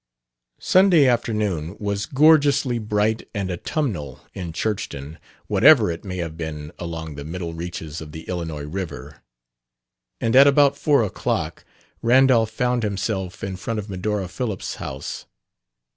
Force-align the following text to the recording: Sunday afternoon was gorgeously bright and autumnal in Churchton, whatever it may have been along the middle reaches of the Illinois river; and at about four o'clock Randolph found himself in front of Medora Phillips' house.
Sunday 0.59 1.05
afternoon 1.07 1.77
was 1.79 2.07
gorgeously 2.07 2.79
bright 2.79 3.29
and 3.35 3.51
autumnal 3.51 4.19
in 4.33 4.51
Churchton, 4.51 5.19
whatever 5.45 5.91
it 5.91 6.03
may 6.03 6.17
have 6.17 6.35
been 6.35 6.71
along 6.79 7.13
the 7.13 7.23
middle 7.23 7.53
reaches 7.53 8.01
of 8.01 8.11
the 8.11 8.23
Illinois 8.23 8.65
river; 8.65 9.21
and 10.19 10.35
at 10.35 10.47
about 10.47 10.75
four 10.75 11.03
o'clock 11.03 11.65
Randolph 12.01 12.49
found 12.49 12.81
himself 12.81 13.43
in 13.43 13.57
front 13.57 13.77
of 13.77 13.91
Medora 13.91 14.27
Phillips' 14.27 14.77
house. 14.81 15.27